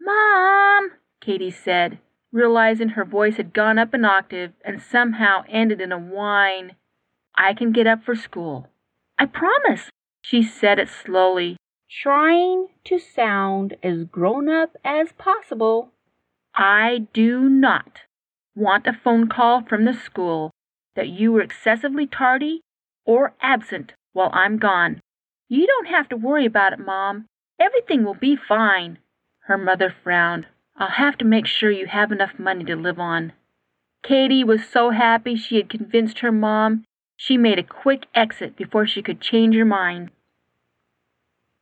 Mom, 0.00 0.92
Katy 1.20 1.50
said, 1.50 1.98
realizing 2.30 2.90
her 2.90 3.04
voice 3.04 3.36
had 3.36 3.52
gone 3.52 3.80
up 3.80 3.94
an 3.94 4.04
octave 4.04 4.52
and 4.64 4.80
somehow 4.80 5.42
ended 5.48 5.80
in 5.80 5.90
a 5.90 5.98
whine. 5.98 6.76
I 7.36 7.52
can 7.52 7.72
get 7.72 7.88
up 7.88 8.04
for 8.04 8.14
school. 8.14 8.68
I 9.18 9.26
promise. 9.26 9.90
She 10.22 10.44
said 10.44 10.78
it 10.78 10.88
slowly, 10.88 11.56
trying 11.90 12.68
to 12.84 12.98
sound 12.98 13.76
as 13.82 14.04
grown 14.04 14.48
up 14.48 14.76
as 14.84 15.12
possible. 15.12 15.90
I 16.54 17.06
do 17.12 17.48
not 17.48 18.02
want 18.54 18.86
a 18.86 18.92
phone 18.92 19.28
call 19.28 19.62
from 19.62 19.84
the 19.84 19.94
school 19.94 20.50
that 20.96 21.08
you 21.08 21.32
were 21.32 21.40
excessively 21.40 22.06
tardy 22.06 22.60
or 23.04 23.34
absent 23.40 23.94
while 24.12 24.30
I'm 24.32 24.58
gone. 24.58 25.00
You 25.48 25.66
don't 25.66 25.88
have 25.88 26.08
to 26.10 26.16
worry 26.16 26.44
about 26.44 26.72
it, 26.72 26.78
Mom. 26.78 27.26
Everything 27.58 28.04
will 28.04 28.14
be 28.14 28.36
fine. 28.36 28.98
Her 29.46 29.56
mother 29.56 29.94
frowned. 30.02 30.46
I'll 30.76 30.88
have 30.88 31.16
to 31.18 31.24
make 31.24 31.46
sure 31.46 31.70
you 31.70 31.86
have 31.86 32.12
enough 32.12 32.38
money 32.38 32.64
to 32.64 32.76
live 32.76 32.98
on. 32.98 33.32
Katy 34.02 34.44
was 34.44 34.68
so 34.68 34.90
happy 34.90 35.36
she 35.36 35.56
had 35.56 35.68
convinced 35.68 36.20
her 36.20 36.32
mom 36.32 36.84
she 37.20 37.36
made 37.36 37.58
a 37.58 37.64
quick 37.64 38.06
exit 38.14 38.56
before 38.56 38.86
she 38.86 39.02
could 39.02 39.20
change 39.20 39.56
her 39.56 39.64
mind. 39.64 40.10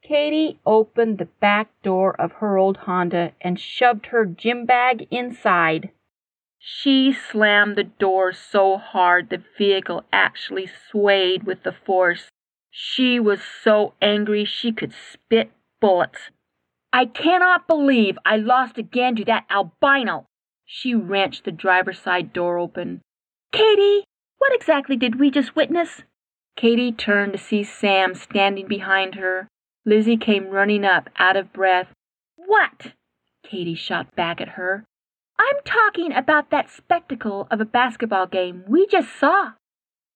Katy 0.07 0.61
opened 0.65 1.19
the 1.19 1.29
back 1.41 1.69
door 1.83 2.15
of 2.21 2.35
her 2.35 2.57
old 2.57 2.77
Honda 2.77 3.33
and 3.41 3.59
shoved 3.59 4.07
her 4.07 4.25
gym 4.25 4.65
bag 4.65 5.09
inside. 5.11 5.91
She 6.61 7.13
slammed 7.13 7.75
the 7.75 7.85
door 7.85 8.33
so 8.33 8.77
hard 8.77 9.31
the 9.31 9.43
vehicle 9.59 10.05
actually 10.13 10.69
swayed 10.69 11.43
with 11.43 11.65
the 11.65 11.73
force. 11.73 12.29
She 12.71 13.19
was 13.19 13.41
so 13.43 13.95
angry 14.01 14.45
she 14.45 14.71
could 14.71 14.93
spit 14.93 15.51
bullets. 15.81 16.31
I 16.93 17.07
cannot 17.07 17.67
believe 17.67 18.17
I 18.25 18.37
lost 18.37 18.79
again 18.79 19.17
to 19.17 19.25
that 19.25 19.47
albino. 19.51 20.27
She 20.65 20.95
wrenched 20.95 21.45
the 21.45 21.51
driver's 21.51 21.99
side 21.99 22.33
door 22.33 22.59
open. 22.59 23.01
Katy, 23.51 24.05
what 24.39 24.55
exactly 24.55 24.95
did 24.97 25.19
we 25.19 25.33
just 25.33 25.57
witness? 25.57 26.03
Katy 26.57 26.93
turned 26.93 27.33
to 27.33 27.39
see 27.39 27.65
Sam 27.65 28.15
standing 28.15 28.69
behind 28.69 29.17
her. 29.17 29.49
Lizzie 29.87 30.17
came 30.17 30.49
running 30.49 30.85
up, 30.85 31.09
out 31.17 31.37
of 31.37 31.53
breath. 31.53 31.87
What? 32.35 32.93
Katy 33.49 33.77
shot 33.77 34.17
back 34.17 34.41
at 34.41 34.51
her. 34.51 34.85
I'm 35.39 35.57
talking 35.65 36.13
about 36.13 36.51
that 36.51 36.69
spectacle 36.71 37.47
of 37.53 37.61
a 37.61 37.65
basketball 37.65 38.27
game 38.27 38.65
we 38.67 38.89
just 38.89 39.09
saw. 39.19 39.53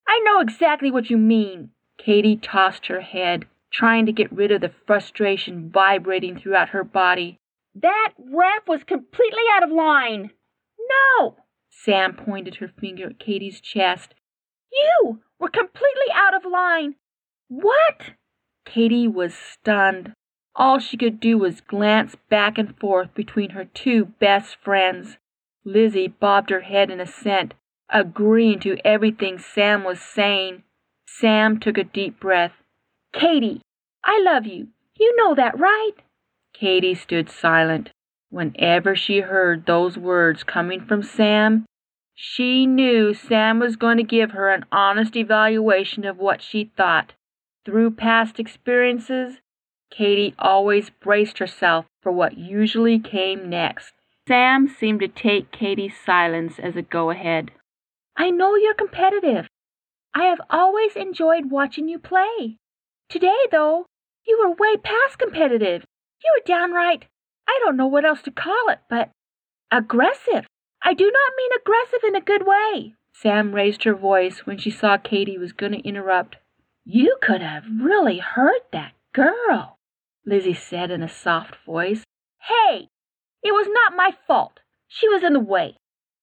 I 0.08 0.20
know 0.24 0.40
exactly 0.40 0.90
what 0.90 1.08
you 1.08 1.16
mean. 1.16 1.70
Katy 1.98 2.36
tossed 2.36 2.86
her 2.86 3.00
head 3.00 3.46
trying 3.72 4.06
to 4.06 4.12
get 4.12 4.32
rid 4.32 4.50
of 4.50 4.60
the 4.60 4.72
frustration 4.86 5.70
vibrating 5.70 6.36
throughout 6.36 6.70
her 6.70 6.82
body. 6.82 7.38
That 7.74 8.14
ref 8.18 8.66
was 8.66 8.82
completely 8.82 9.44
out 9.54 9.62
of 9.62 9.70
line. 9.70 10.30
No! 11.20 11.36
Sam 11.70 12.14
pointed 12.14 12.56
her 12.56 12.68
finger 12.80 13.10
at 13.10 13.20
Katy's 13.20 13.60
chest. 13.60 14.14
You 14.72 15.20
were 15.38 15.48
completely 15.48 16.12
out 16.12 16.34
of 16.34 16.50
line. 16.50 16.96
What? 17.48 18.14
Katy 18.64 19.08
was 19.08 19.34
stunned. 19.34 20.12
All 20.54 20.78
she 20.78 20.96
could 20.96 21.20
do 21.20 21.38
was 21.38 21.60
glance 21.60 22.16
back 22.28 22.58
and 22.58 22.76
forth 22.78 23.14
between 23.14 23.50
her 23.50 23.64
two 23.64 24.06
best 24.18 24.56
friends. 24.56 25.16
Lizzie 25.64 26.08
bobbed 26.08 26.50
her 26.50 26.60
head 26.60 26.90
in 26.90 27.00
assent, 27.00 27.54
agreeing 27.88 28.60
to 28.60 28.78
everything 28.84 29.38
Sam 29.38 29.84
was 29.84 30.00
saying. 30.00 30.62
Sam 31.06 31.58
took 31.58 31.78
a 31.78 31.84
deep 31.84 32.20
breath. 32.20 32.52
Katy, 33.12 33.60
I 34.04 34.20
love 34.22 34.46
you. 34.46 34.68
You 34.96 35.14
know 35.16 35.34
that, 35.34 35.58
right? 35.58 35.92
Katy 36.52 36.94
stood 36.94 37.30
silent. 37.30 37.90
Whenever 38.30 38.94
she 38.94 39.20
heard 39.20 39.66
those 39.66 39.98
words 39.98 40.44
coming 40.44 40.80
from 40.80 41.02
Sam, 41.02 41.66
she 42.14 42.66
knew 42.66 43.14
Sam 43.14 43.58
was 43.58 43.76
going 43.76 43.96
to 43.96 44.02
give 44.02 44.32
her 44.32 44.50
an 44.50 44.66
honest 44.70 45.16
evaluation 45.16 46.04
of 46.04 46.18
what 46.18 46.42
she 46.42 46.70
thought. 46.76 47.14
Through 47.64 47.92
past 47.92 48.40
experiences, 48.40 49.40
Katy 49.90 50.34
always 50.38 50.90
braced 50.90 51.38
herself 51.38 51.86
for 52.02 52.12
what 52.12 52.38
usually 52.38 52.98
came 52.98 53.50
next. 53.50 53.92
Sam 54.26 54.68
seemed 54.68 55.00
to 55.00 55.08
take 55.08 55.50
Katy's 55.50 55.94
silence 56.04 56.58
as 56.58 56.76
a 56.76 56.82
go 56.82 57.10
ahead. 57.10 57.50
I 58.16 58.30
know 58.30 58.54
you're 58.54 58.74
competitive. 58.74 59.48
I 60.14 60.24
have 60.24 60.40
always 60.50 60.96
enjoyed 60.96 61.50
watching 61.50 61.88
you 61.88 61.98
play. 61.98 62.58
Today, 63.08 63.38
though, 63.50 63.86
you 64.26 64.38
were 64.42 64.54
way 64.54 64.76
past 64.76 65.18
competitive. 65.18 65.84
You 66.22 66.30
were 66.36 66.44
downright, 66.46 67.06
I 67.50 67.58
don't 67.64 67.76
know 67.76 67.88
what 67.88 68.04
else 68.04 68.22
to 68.22 68.30
call 68.30 68.68
it, 68.68 68.78
but 68.88 69.10
aggressive. 69.72 70.46
I 70.82 70.94
do 70.94 71.04
not 71.04 71.32
mean 71.36 71.50
aggressive 71.60 72.04
in 72.06 72.14
a 72.14 72.20
good 72.20 72.46
way. 72.46 72.94
Sam 73.12 73.52
raised 73.52 73.82
her 73.84 73.94
voice 73.94 74.46
when 74.46 74.56
she 74.56 74.70
saw 74.70 74.96
Katy 74.96 75.36
was 75.36 75.52
going 75.52 75.72
to 75.72 75.86
interrupt. 75.86 76.36
You 76.84 77.18
could 77.20 77.42
have 77.42 77.64
really 77.80 78.18
hurt 78.18 78.72
that 78.72 78.94
girl, 79.12 79.78
Lizzie 80.24 80.54
said 80.54 80.90
in 80.90 81.02
a 81.02 81.08
soft 81.08 81.56
voice. 81.64 82.04
Hey, 82.40 82.88
it 83.42 83.52
was 83.52 83.68
not 83.70 83.96
my 83.96 84.16
fault. 84.26 84.60
She 84.88 85.08
was 85.08 85.22
in 85.22 85.34
the 85.34 85.40
way. 85.40 85.76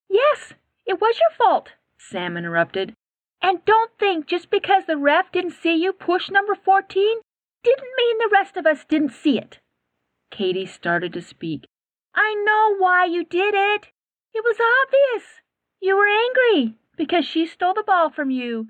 Yes, 0.09 0.53
it 0.85 0.99
was 0.99 1.19
your 1.19 1.31
fault, 1.37 1.69
Sam 1.97 2.37
interrupted. 2.37 2.93
And 3.41 3.63
don't 3.65 3.91
think 3.99 4.25
just 4.25 4.49
because 4.49 4.85
the 4.85 4.97
ref 4.97 5.31
didn't 5.31 5.51
see 5.61 5.75
you 5.75 5.93
push 5.93 6.29
number 6.29 6.55
14 6.55 7.21
didn't 7.63 7.97
mean 7.97 8.17
the 8.17 8.29
rest 8.31 8.57
of 8.57 8.65
us 8.65 8.85
didn't 8.85 9.11
see 9.11 9.37
it. 9.37 9.59
Katy 10.31 10.65
started 10.65 11.13
to 11.13 11.21
speak. 11.21 11.67
I 12.15 12.33
know 12.45 12.75
why 12.77 13.05
you 13.05 13.23
did 13.23 13.53
it. 13.53 13.87
It 14.33 14.43
was 14.43 14.57
obvious. 14.59 15.25
You 15.79 15.95
were 15.95 16.07
angry 16.07 16.75
because 16.97 17.25
she 17.25 17.45
stole 17.45 17.73
the 17.73 17.83
ball 17.83 18.09
from 18.09 18.31
you. 18.31 18.69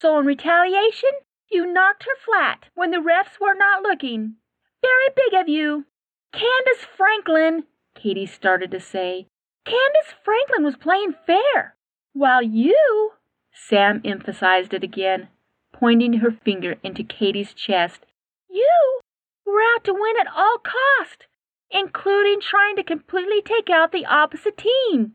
So 0.00 0.18
in 0.18 0.26
retaliation, 0.26 1.10
you 1.50 1.66
knocked 1.66 2.04
her 2.04 2.16
flat 2.24 2.66
when 2.74 2.90
the 2.90 2.98
refs 2.98 3.40
were 3.40 3.54
not 3.54 3.82
looking. 3.82 4.36
Very 4.82 5.08
big 5.14 5.40
of 5.40 5.48
you. 5.48 5.86
Candace 6.32 6.84
Franklin, 6.96 7.64
Katy 7.94 8.26
started 8.26 8.70
to 8.70 8.80
say. 8.80 9.26
Candace 9.64 10.14
Franklin 10.24 10.64
was 10.64 10.76
playing 10.76 11.14
fair, 11.26 11.76
while 12.12 12.42
you, 12.42 13.12
Sam 13.52 14.00
emphasized 14.04 14.72
it 14.72 14.84
again, 14.84 15.28
pointing 15.72 16.14
her 16.14 16.30
finger 16.30 16.76
into 16.82 17.02
Katy's 17.02 17.54
chest, 17.54 18.06
you 18.48 19.00
were 19.44 19.60
out 19.74 19.84
to 19.84 19.92
win 19.92 20.16
at 20.18 20.32
all 20.34 20.58
cost, 20.58 21.26
including 21.70 22.40
trying 22.40 22.76
to 22.76 22.82
completely 22.82 23.42
take 23.42 23.70
out 23.70 23.92
the 23.92 24.06
opposite 24.06 24.56
team. 24.56 25.14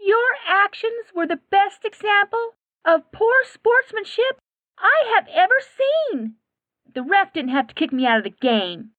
Your 0.00 0.36
actions 0.48 1.12
were 1.14 1.26
the 1.26 1.40
best 1.50 1.84
example 1.84 2.54
of 2.84 3.12
poor 3.12 3.44
sportsmanship 3.44 4.40
I 4.82 5.14
have 5.14 5.28
ever 5.32 5.54
seen. 5.60 6.34
The 6.92 7.02
ref 7.02 7.32
didn't 7.32 7.52
have 7.52 7.68
to 7.68 7.74
kick 7.74 7.92
me 7.92 8.04
out 8.04 8.18
of 8.18 8.24
the 8.24 8.30
game. 8.30 8.90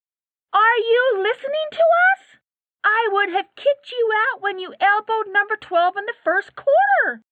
Are 0.52 0.78
you 0.78 1.16
listening 1.18 1.68
to 1.72 1.78
us? 1.78 2.38
I 2.82 3.08
would 3.12 3.30
have 3.30 3.54
kicked 3.56 3.92
you 3.92 4.10
out 4.32 4.42
when 4.42 4.58
you 4.58 4.74
elbowed 4.80 5.32
number 5.32 5.56
12 5.56 5.96
in 5.98 6.04
the 6.06 6.14
first 6.24 6.56
quarter. 6.56 7.22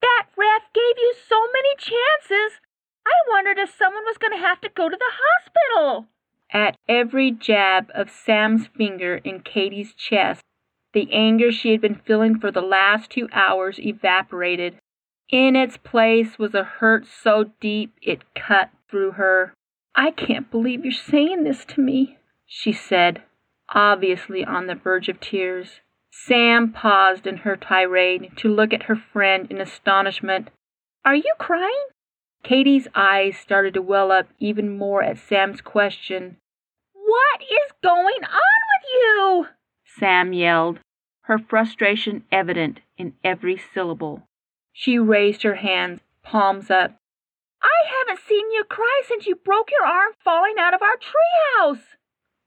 That 0.00 0.26
ref 0.36 0.62
gave 0.74 0.98
you 0.98 1.14
so 1.28 1.40
many 1.52 1.76
chances. 1.76 2.60
I 3.06 3.12
wondered 3.28 3.58
if 3.58 3.76
someone 3.76 4.04
was 4.04 4.18
going 4.18 4.32
to 4.32 4.38
have 4.38 4.60
to 4.62 4.68
go 4.68 4.88
to 4.88 4.96
the 4.96 5.12
hospital. 5.12 6.06
At 6.50 6.76
every 6.88 7.30
jab 7.30 7.90
of 7.94 8.10
Sam's 8.10 8.66
finger 8.66 9.16
in 9.16 9.40
Katy's 9.40 9.94
chest, 9.94 10.42
the 10.92 11.08
anger 11.12 11.50
she 11.50 11.70
had 11.70 11.80
been 11.80 12.00
feeling 12.04 12.38
for 12.38 12.50
the 12.50 12.60
last 12.60 13.10
two 13.10 13.28
hours 13.32 13.78
evaporated. 13.78 14.76
In 15.30 15.56
its 15.56 15.76
place 15.76 16.38
was 16.38 16.54
a 16.54 16.64
hurt 16.64 17.06
so 17.06 17.52
deep 17.60 17.94
it 18.02 18.22
cut 18.34 18.70
through 18.90 19.12
her. 19.12 19.54
I 19.94 20.10
can't 20.10 20.50
believe 20.50 20.84
you're 20.84 20.92
saying 20.92 21.44
this 21.44 21.64
to 21.66 21.80
me, 21.80 22.18
she 22.46 22.72
said, 22.72 23.22
obviously 23.70 24.44
on 24.44 24.66
the 24.66 24.74
verge 24.74 25.08
of 25.08 25.20
tears. 25.20 25.80
Sam 26.10 26.72
paused 26.72 27.26
in 27.26 27.38
her 27.38 27.56
tirade 27.56 28.32
to 28.36 28.48
look 28.48 28.72
at 28.72 28.84
her 28.84 28.96
friend 28.96 29.50
in 29.50 29.60
astonishment. 29.60 30.50
Are 31.04 31.14
you 31.14 31.32
crying? 31.38 31.86
Katy's 32.42 32.88
eyes 32.94 33.36
started 33.36 33.74
to 33.74 33.82
well 33.82 34.12
up 34.12 34.28
even 34.38 34.76
more 34.76 35.02
at 35.02 35.18
Sam's 35.18 35.60
question. 35.60 36.36
What 36.92 37.42
is 37.42 37.72
going 37.82 38.24
on 38.24 38.60
with 38.68 38.92
you? 38.92 39.46
Sam 39.98 40.32
yelled, 40.32 40.80
her 41.22 41.38
frustration 41.38 42.24
evident 42.30 42.80
in 42.98 43.14
every 43.24 43.60
syllable. 43.72 44.28
She 44.72 44.98
raised 44.98 45.42
her 45.42 45.56
hands, 45.56 46.00
palms 46.22 46.70
up. 46.70 46.96
I 47.62 47.86
haven't 47.86 48.24
seen 48.26 48.50
you 48.50 48.64
cry 48.64 49.02
since 49.06 49.26
you 49.26 49.36
broke 49.36 49.70
your 49.70 49.86
arm 49.86 50.12
falling 50.24 50.54
out 50.58 50.74
of 50.74 50.82
our 50.82 50.96
treehouse. 50.96 51.96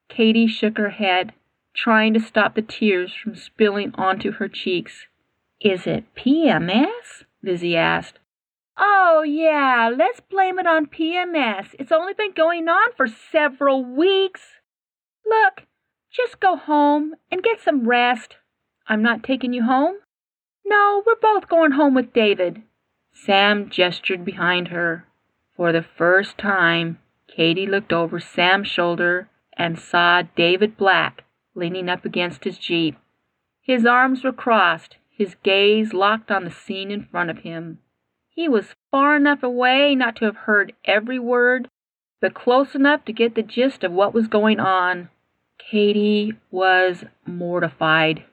Katy 0.10 0.48
shook 0.48 0.78
her 0.78 0.90
head, 0.90 1.34
trying 1.74 2.14
to 2.14 2.20
stop 2.20 2.56
the 2.56 2.62
tears 2.62 3.14
from 3.14 3.36
spilling 3.36 3.94
onto 3.96 4.34
her 4.34 4.48
cheeks. 4.48 5.08
Is 5.62 5.88
it 5.88 6.14
PMS? 6.16 7.24
Lizzie 7.42 7.78
asked. 7.78 8.20
Oh, 8.78 9.24
yeah, 9.24 9.90
let's 9.96 10.20
blame 10.20 10.60
it 10.60 10.68
on 10.68 10.88
PMS. 10.88 11.76
It's 11.80 11.92
only 11.92 12.14
been 12.14 12.34
going 12.34 12.68
on 12.68 12.92
for 12.98 13.08
several 13.08 13.86
weeks. 13.86 14.42
Look, 15.26 15.64
just 16.12 16.40
go 16.40 16.58
home 16.58 17.16
and 17.32 17.42
get 17.42 17.62
some 17.62 17.88
rest. 17.88 18.36
I'm 18.88 19.02
not 19.02 19.24
taking 19.24 19.54
you 19.54 19.64
home? 19.64 19.96
No, 20.66 21.04
we're 21.06 21.16
both 21.16 21.48
going 21.48 21.72
home 21.72 21.94
with 21.94 22.12
David. 22.12 22.64
Sam 23.14 23.70
gestured 23.70 24.26
behind 24.26 24.70
her. 24.70 25.06
For 25.56 25.72
the 25.72 25.84
first 25.84 26.38
time, 26.38 27.00
Katy 27.28 27.66
looked 27.66 27.94
over 27.94 28.20
Sam's 28.20 28.68
shoulder 28.68 29.30
and 29.56 29.80
saw 29.80 30.24
David 30.36 30.76
Black 30.76 31.24
leaning 31.54 31.88
up 31.88 32.04
against 32.04 32.44
his 32.44 32.58
jeep. 32.58 32.98
His 33.62 33.86
arms 33.86 34.24
were 34.24 34.34
crossed, 34.34 34.98
his 35.10 35.36
gaze 35.44 35.94
locked 35.94 36.30
on 36.30 36.44
the 36.44 36.52
scene 36.52 36.92
in 36.92 37.06
front 37.06 37.30
of 37.30 37.40
him. 37.40 37.80
He 38.30 38.50
was 38.50 38.76
far 38.92 39.16
enough 39.16 39.44
away 39.44 39.96
not 39.96 40.18
to 40.18 40.26
have 40.26 40.36
heard 40.36 40.74
every 40.84 41.20
word, 41.20 41.70
but 42.20 42.34
close 42.34 42.76
enough 42.76 43.06
to 43.06 43.14
get 43.14 43.36
the 43.36 43.44
gist 43.44 43.84
of 43.84 43.94
what 43.94 44.14
was 44.14 44.28
going 44.28 44.60
on. 44.60 45.10
Katy 45.58 46.34
was 46.52 47.06
mortified. 47.26 48.26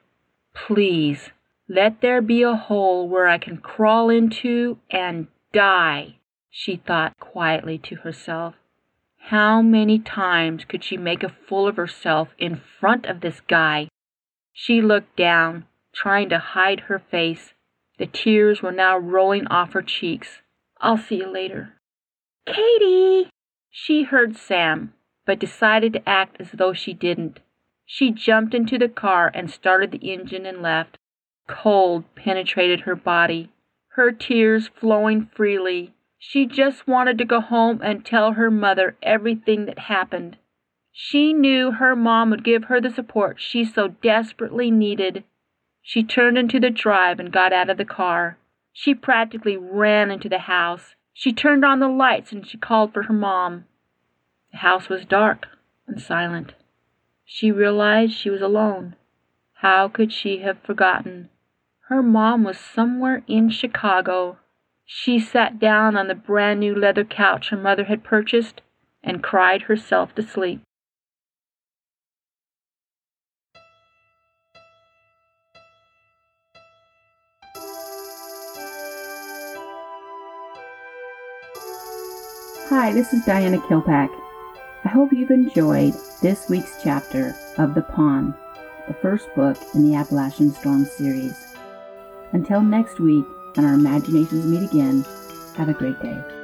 Please, 0.55 1.31
let 1.69 2.01
there 2.01 2.21
be 2.21 2.43
a 2.43 2.57
hole 2.57 3.09
where 3.09 3.27
I 3.27 3.39
can 3.39 3.59
crawl 3.59 4.11
into 4.11 4.79
and 4.91 5.29
die, 5.53 6.17
she 6.51 6.77
thought 6.77 7.19
quietly 7.19 7.79
to 7.79 7.97
herself. 7.97 8.55
How 9.27 9.63
many 9.63 9.99
times 9.99 10.65
could 10.65 10.83
she 10.83 10.97
make 10.97 11.23
a 11.23 11.29
fool 11.29 11.69
of 11.69 11.77
herself 11.77 12.29
in 12.39 12.61
front 12.81 13.07
of 13.07 13.21
this 13.21 13.41
guy? 13.41 13.89
She 14.53 14.83
looked 14.83 15.17
down, 15.17 15.67
trying 15.95 16.29
to 16.31 16.39
hide 16.39 16.81
her 16.81 16.99
face. 16.99 17.55
The 17.99 18.07
tears 18.07 18.63
were 18.63 18.73
now 18.73 18.99
rolling 18.99 19.47
off 19.47 19.73
her 19.73 19.83
cheeks. 19.83 20.41
I'll 20.81 20.99
see 20.99 21.17
you 21.17 21.29
later. 21.29 21.75
Katy! 22.47 23.31
She 23.71 24.03
heard 24.03 24.37
Sam, 24.37 24.93
but 25.25 25.39
decided 25.39 25.93
to 25.93 26.09
act 26.09 26.37
as 26.41 26.51
though 26.53 26.73
she 26.73 26.93
didn't. 26.93 27.41
She 27.87 28.11
jumped 28.11 28.55
into 28.55 28.79
the 28.79 28.89
car 28.89 29.31
and 29.33 29.51
started 29.51 29.93
the 29.93 30.13
engine 30.13 30.45
and 30.45 30.61
left. 30.61 30.99
Cold 31.49 32.05
penetrated 32.15 32.81
her 32.81 32.95
body, 32.95 33.51
her 33.89 34.13
tears 34.13 34.69
flowing 34.69 35.27
freely. 35.35 35.93
She 36.19 36.47
just 36.47 36.87
wanted 36.87 37.19
to 37.19 37.25
go 37.25 37.41
home 37.41 37.81
and 37.83 38.05
tell 38.05 38.33
her 38.33 38.51
mother 38.51 38.97
everything 39.03 39.67
that 39.67 39.81
happened. 39.81 40.37
She 40.93 41.33
knew 41.33 41.73
her 41.73 41.97
mom 41.97 42.31
would 42.31 42.45
give 42.45 42.65
her 42.65 42.81
the 42.81 42.91
support 42.91 43.41
she 43.41 43.65
so 43.65 43.89
desperately 43.89 44.71
needed. 44.71 45.25
She 45.81 46.05
turned 46.05 46.39
into 46.39 46.61
the 46.61 46.71
drive 46.71 47.19
and 47.19 47.33
got 47.33 47.53
out 47.53 47.71
of 47.71 47.77
the 47.77 47.85
car. 47.85 48.39
She 48.73 48.95
practically 48.95 49.57
ran 49.57 50.11
into 50.11 50.29
the 50.29 50.41
house. 50.41 50.95
She 51.13 51.33
turned 51.33 51.65
on 51.65 51.81
the 51.81 51.89
lights 51.89 52.31
and 52.31 52.47
she 52.47 52.57
called 52.57 52.93
for 52.93 53.05
her 53.05 53.13
mom. 53.13 53.65
The 54.53 54.59
house 54.59 54.89
was 54.89 55.05
dark 55.05 55.49
and 55.87 56.01
silent. 56.01 56.55
She 57.25 57.51
realized 57.51 58.13
she 58.13 58.31
was 58.31 58.43
alone. 58.43 58.95
How 59.63 59.87
could 59.87 60.13
she 60.13 60.39
have 60.39 60.59
forgotten? 60.59 61.29
Her 61.83 62.03
mom 62.03 62.43
was 62.43 62.59
somewhere 62.59 63.23
in 63.29 63.49
Chicago. 63.49 64.39
She 64.85 65.21
sat 65.21 65.61
down 65.61 65.97
on 65.97 66.09
the 66.09 66.17
brand 66.17 66.59
new 66.59 66.75
leather 66.75 67.05
couch 67.05 67.51
her 67.51 67.57
mother 67.57 67.85
had 67.85 68.03
purchased 68.03 68.61
and 69.05 69.23
cried 69.23 69.63
herself 69.63 70.17
to 70.17 70.23
sleep. 70.25 70.63
Hi, 82.69 82.93
this 82.93 83.13
is 83.13 83.25
Diana 83.25 83.61
Kilpack. 83.69 84.11
I 84.85 84.89
hope 84.89 85.13
you've 85.13 85.31
enjoyed 85.31 85.95
this 86.21 86.51
week's 86.51 86.83
chapter 86.83 87.37
of 87.59 87.77
The 87.77 87.83
Pawn, 87.83 88.35
the 88.87 88.95
first 88.95 89.33
book 89.35 89.57
in 89.75 89.89
the 89.89 89.97
Appalachian 89.97 90.53
Storm 90.53 90.85
series. 90.85 91.55
Until 92.33 92.63
next 92.63 92.99
week, 92.99 93.25
and 93.57 93.67
our 93.67 93.75
imaginations 93.75 94.47
meet 94.47 94.63
again, 94.63 95.05
have 95.57 95.69
a 95.69 95.75
great 95.75 96.01
day. 96.01 96.42